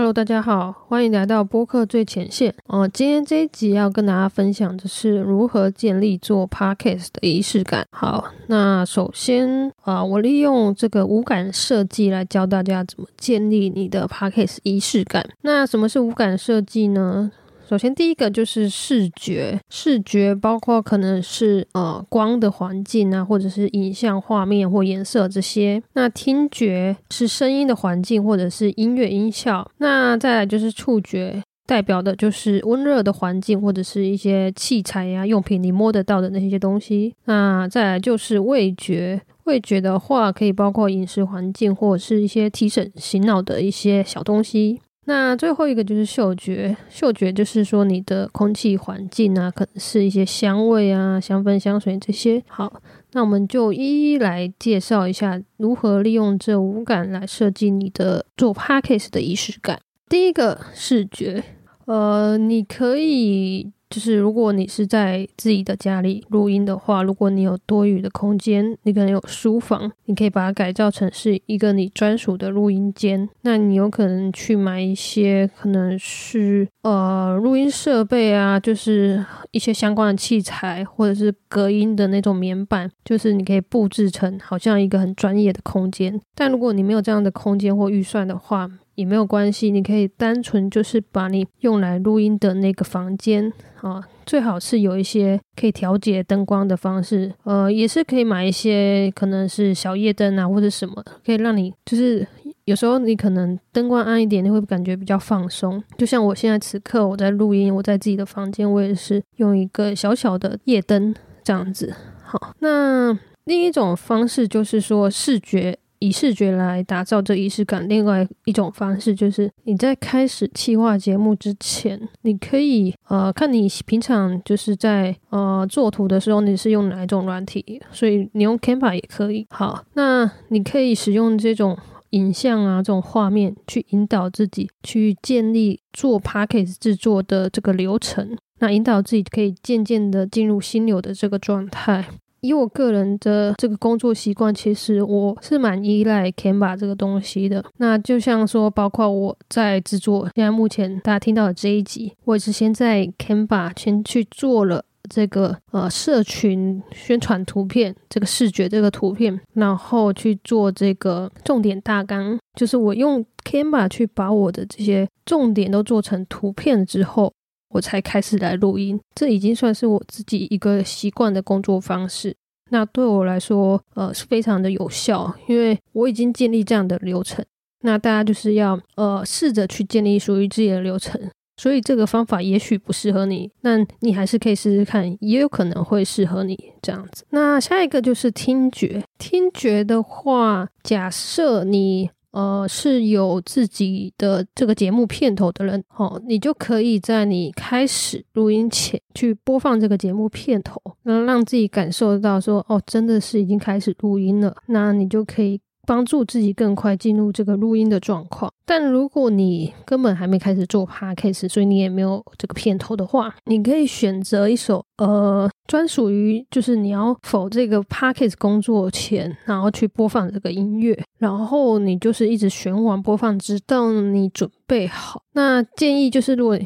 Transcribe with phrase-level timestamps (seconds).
[0.00, 2.54] Hello，大家好，欢迎来到播客最前线。
[2.64, 7.86] 哦，今天这一集要跟大家分享的是如何建立做 Podcast 的仪式感。
[7.90, 15.28] 好，那首先啊，我利用这个五感设计来教大家怎么建立你的 Podcast 仪式感。
[15.42, 17.30] 那什么是五感设计呢？
[17.70, 25.80] 首先，第一个就是视觉，视觉包括可能是呃光的环境啊，或者是影像画面或颜色这些。
[25.92, 29.70] 那听觉是声音的环境或者是音乐音效。
[29.76, 37.14] 那再来就是触觉，代表的就是温热的环境或者是一些器材呀、用品，你摸得到的那些东西。
[37.26, 44.80] 那再来就是味觉，味觉的话可以包括饮食环境或者是一些提神醒脑的一些小东西。
[45.06, 52.42] 那最后一个就是嗅觉，嗅觉就是说你的空气环境啊，可能是一些香味啊、香氛、香水这些。
[52.46, 52.80] 好，
[53.12, 59.80] 那我们就一一来介绍一下如何利用这五感来设计你的做 p a c k a g e 的仪式感。
[60.08, 61.42] 第一个视觉，
[61.86, 63.72] 呃，你可以。
[63.90, 73.28] 就是如果你是在自己的家里录音的话，如果你有多余的空间，你可能有书房，你可以把它改造成是一个你专属的录音间。
[73.42, 86.20] 那你有可能去买一些可能是呃录音设备啊，就是一些相关的器材，或者是隔音的那种棉板，就是你可以布置成好像一个很专业的空间。
[86.36, 102.26] 但如果你没有这样的空间或预算的话，也没有关系，你可以单纯就是把你用来录音的那个房间啊，最好是有一些可以调节灯光的方式，呃，也是可以买一些可能是小夜灯啊或者什么，可以让你就是
[102.66, 105.82] 有时候你可能灯光暗一点，你会感觉比较放松。
[105.96, 111.94] 就像我现在此刻我在录音，我在自己的房间，我也是用一个小小的夜灯这样子。
[112.22, 115.78] 好，那另一种方式就是说视觉。
[116.00, 117.88] 以视觉来打造这仪式感。
[117.88, 129.46] 另外一种方式就是你在开始企划节目之前，你可以呃看你平常就是在呃做图的时候你是用哪一种软体，所以你用 Canva 也可以。
[129.50, 131.78] 好，那你可以使用这种
[132.10, 142.06] 影像啊这种画面去引导自己去建立做 p a c k a g e 制作的这个流程，那引导自己可以渐渐的进入心流的这个状态。
[142.40, 147.64] 以我个人的这个工作习惯，其实我是蛮依赖 Canva 这个东西的。
[147.78, 167.32] 那就像说，包括我在制作现在目前大家听到的这一集，我也是先在 Canva 先去做了这个呃社群宣传图片这个视觉这个图片，然后去做这个重点大纲，就是我用 Canva 去把我的这些重点都做成图片之后。
[167.70, 172.36] 我才开始来录音，这已经算是我自己一个习惯的工作方式。
[172.70, 177.44] 那对我来说，呃，是非常的有效，因为我已经建立这样的流程。
[177.82, 181.20] 那大家就是要呃试着去建立属于自己的流程。
[181.56, 187.24] 所以这个方法也许不适合你，那你还是可以试试看，也有可能会适合你这样子。
[187.30, 192.10] 那下一个就是听觉，听觉的话，假设你。
[192.32, 205.60] 呃，是有自己的这个节目片头的人，哦，你就可以在你开始录音前去播放这个节目片头，那让自己感受到说，哦，真的是已经开始录音了，那你就可以。
[205.86, 208.52] 帮助自己更快进入这个录音的状况。
[208.64, 225.22] 但如果你根本还没开始做 podcast，所以你也没有这个片头的话，你可以选择一首呃专属于就是你要否这个 podcast 工作前，然后去播放这个音乐，然后你就是一直循环播放，直到你准备好。
[225.32, 226.56] 那建议就是，如果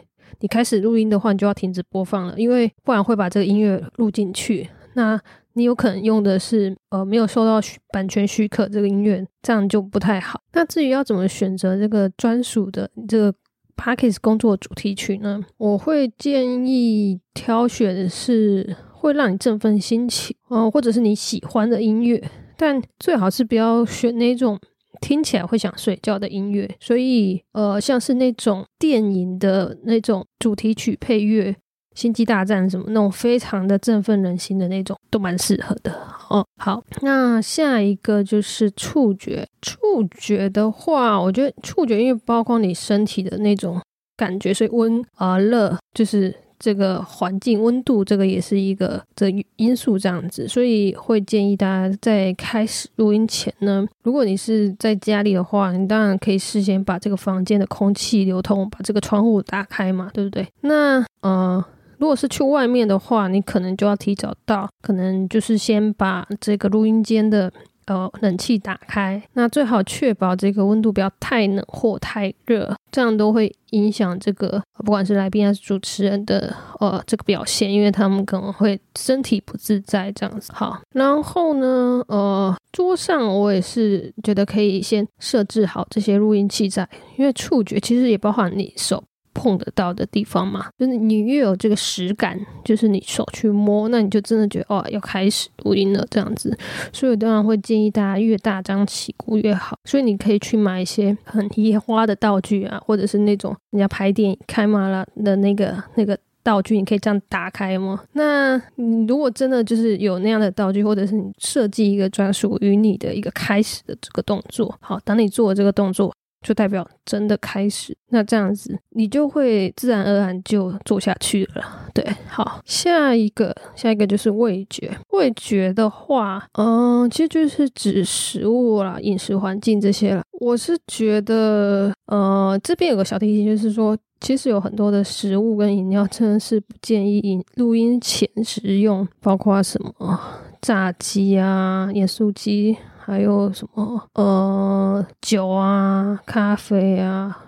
[0.41, 4.69] 你开始录音的话，你就要停止播放了，因为不然会把这个音乐录进去。
[4.93, 5.19] 那
[5.55, 7.61] 你有可能用的是呃没有受到
[7.93, 10.41] 版权许可这个音乐，这样就不太好。
[10.53, 13.33] 那至于要怎么选择这个专属的这个
[13.77, 15.41] p a c k e s 工作主题曲呢？
[15.57, 22.23] 我会建议挑选的是会让你振奋心情，嗯，或者是你喜欢的音乐，
[22.57, 24.59] 但最好是不要选那种
[25.01, 26.69] 听起来会想睡觉的音乐。
[26.81, 31.55] 所以呃，像是那种电影的那种主题曲配乐。
[31.95, 35.93] 星际大战什么那种非常的振奋人心的那种都蛮适合的
[36.29, 36.45] 哦。
[36.57, 39.47] 好，那下一个就是触觉。
[39.63, 43.81] 触觉的话，我觉得触觉因为包括你身体的那种
[44.17, 60.47] 感觉，所以温啊热就是这个环境温度，这个也是一个的因素，这样子，所以会建议大家在开始录音前呢，如果你是在家里的话，你当然可以事先把这个房间的空气流通，把这个窗户打开嘛，对不对？
[60.61, 61.65] 那呃，
[62.05, 67.51] 如果是去外面的话，你可能就要提早到，可能就是先把这个录音间的。
[67.87, 80.51] 呃，冷气打开，那最好确保这个温度不要太冷或太热，这样都会影响这个不管是来宾还是主持人的呃这个表现，因为他们可能会身体不自在这样子。
[80.55, 89.05] 好，然后呢，呃，桌上我也是觉得可以先设置好这些录音器材，因为触觉其实也包含你手。
[89.35, 96.57] 碰得到的地方嘛，就是你越有这个实感，就是你手去摸，那你就真的觉得哦，要开始录音了这样子。
[96.93, 99.77] 所以我当然会建议大家越大张旗鼓越好。
[99.85, 108.03] 所以你可以去买一些很野花的道具啊，或者是那种人家拍电影开马了的那个那个道具，你可以这样打开吗？
[108.13, 116.15] 那你如果真的就是有那样的道具，或者是你设计一个专属于你的一个开始的这个动作，好，当你做了这个动作。
[116.45, 121.65] 就代表真的开始，那这样子你就会自然而然就做下去了。
[121.95, 124.91] 对，好，下一个，下一个就是味觉。
[125.11, 130.23] 味觉的话，嗯，其实就是指食物啦、饮食环境这些了。
[130.41, 140.21] 我是觉得，呃，这边有个小提醒，就是说，其实有很多的食物跟饮料真的是不建议饮录音前食用，包括什么
[140.61, 142.77] 炸鸡啊、盐酥鸡。
[143.07, 147.39] 还有什么呃酒啊、咖啡啊，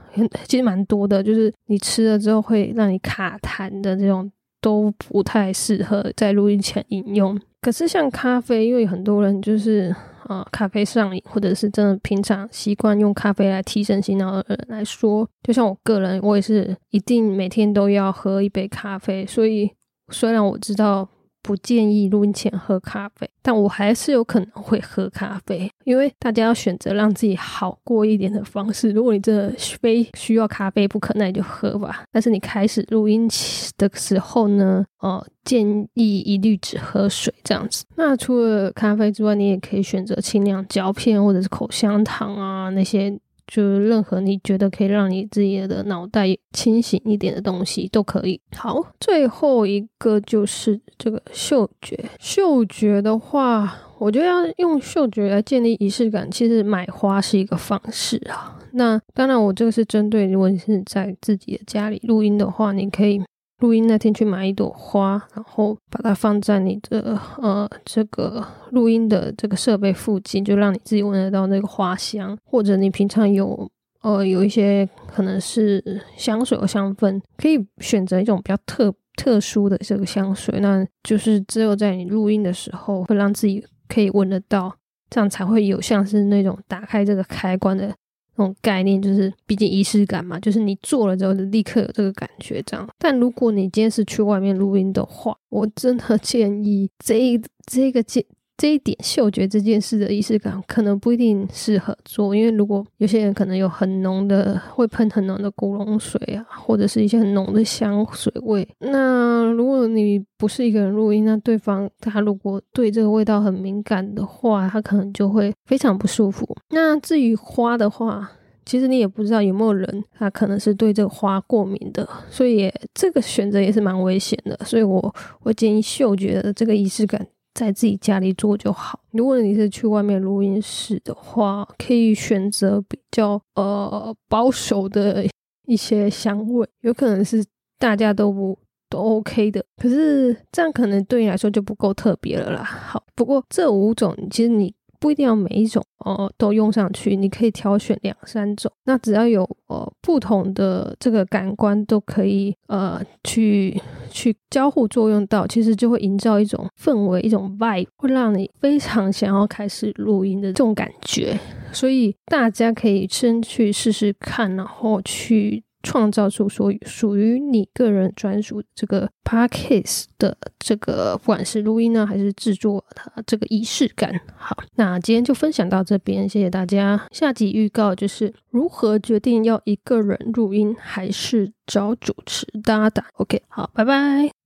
[0.44, 1.22] 其实蛮多的。
[1.22, 4.30] 就是你吃了之后会让你卡痰的这种，
[4.60, 7.40] 都不太适合在录音前饮用。
[7.62, 19.24] 可是像咖啡，因为很多人就是啊咖啡上瘾，或者是真的平常习惯用咖啡来提神醒脑的人来说，就像我个人，我也是一定每天都要喝一杯咖啡。
[19.24, 19.70] 所以
[20.12, 21.08] 虽然我知道。
[21.46, 28.90] 不建议录音前喝咖啡，但我还是有可能会喝咖啡，因为大家要选择让自己好过一点的方式。
[28.90, 32.02] 如果你真的非需要咖啡不可，那你就喝吧。
[32.10, 33.30] 但是你开始录音
[33.78, 35.64] 的时候呢，呃，建
[35.94, 37.84] 议一律只喝水这样子。
[37.94, 43.16] 那除了咖啡之外，你也可以选择清凉胶片或者是口香糖啊那些。
[43.46, 48.40] 就任何你觉得可以让你自己的脑袋清醒一点的东西都可以。
[48.56, 52.04] 好，最后一个就是这个嗅觉。
[52.18, 58.58] 嗅觉的话，我觉得要用嗅觉来建立仪式感，其实买花是一个方式啊。
[58.72, 63.22] 那当然，我这个是针对如果你是在自己的家里录音的话，你可以。
[63.60, 72.36] 录音那天去买一朵花，然后把它放在你的呃这个录音的这个设备附近，就让你自己闻得到那个花香。
[72.44, 73.70] 或者你平常有
[74.02, 75.82] 呃有一些可能是
[76.16, 84.74] 香水的香氛，可以选择一种比较特特殊的这个香水，那就是只有在你录音的时候会让自己可以闻得到，
[85.08, 87.94] 这样才会有像是那种打开这个开关的。
[88.36, 92.88] 那种概念就是，毕竟仪式感嘛，就是你做了之后就立刻有这个感觉这样。
[92.98, 98.24] 但如果你今天是去外面录音的话，我真的建议这这个建。
[98.56, 116.56] 这一点嗅觉这件事的仪式感可能不一定适合做，因为如果有些人可能有很浓的会喷很浓的古龙水啊，或者是一些很浓的香水味，那如果你不是一个人录音，那对方他如果对这个味道很敏感的话，他可能就会非常不舒服。
[116.70, 118.30] 那至于花的话，
[118.64, 124.58] 其实你也不知道有没有人他可能是对这个花过敏的，所以这个选择也是蛮危险的。
[124.64, 127.26] 所以我我建议嗅觉的这个仪式感。
[127.56, 129.00] 在自己家里做就好。
[129.12, 135.26] 如果你是去外面录音室的话，可以选择比较呃保守的
[135.66, 137.42] 一些香味，有可能是
[137.78, 138.58] 大家都不
[138.90, 139.64] 都 OK 的。
[139.76, 142.62] 可是这样可能对你来说就不够特别了啦。
[142.62, 144.74] 好，不过这五种其实你。
[145.06, 148.68] 不一定要每一种哦都用上去，你可以挑选两三种。
[148.86, 161.38] 那只要有呃不同的这个感官都可以呃去去交互作用到，其实就会营造一种氛围，一种 vibe，会让你非常想要开始录音的这种感觉。
[161.70, 165.62] 所以大家可以先去试试看，然后去。
[165.86, 174.20] 创造出属于属于你个人专属这个 podcast 的这个，不管是录音呢，还是制作它这个仪式感。
[174.36, 177.06] 好，那今天就分享到这边，谢谢大家。
[177.12, 183.04] 下集预告就是如何决定要一个人录音还是找主持搭档。
[183.14, 184.36] OK，好，拜拜。